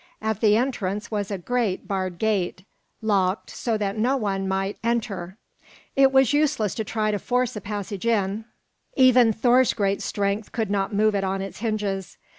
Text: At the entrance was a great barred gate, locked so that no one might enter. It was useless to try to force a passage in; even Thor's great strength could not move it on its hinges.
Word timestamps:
At 0.19 0.41
the 0.41 0.57
entrance 0.57 1.11
was 1.11 1.29
a 1.29 1.37
great 1.37 1.87
barred 1.87 2.17
gate, 2.17 2.63
locked 3.03 3.51
so 3.51 3.77
that 3.77 3.99
no 3.99 4.17
one 4.17 4.47
might 4.47 4.79
enter. 4.83 5.37
It 5.95 6.11
was 6.11 6.33
useless 6.33 6.73
to 6.73 6.83
try 6.83 7.11
to 7.11 7.19
force 7.19 7.55
a 7.55 7.61
passage 7.61 8.07
in; 8.07 8.45
even 8.95 9.31
Thor's 9.31 9.73
great 9.75 10.01
strength 10.01 10.51
could 10.53 10.71
not 10.71 10.91
move 10.91 11.13
it 11.13 11.23
on 11.23 11.39
its 11.43 11.59
hinges. 11.59 12.17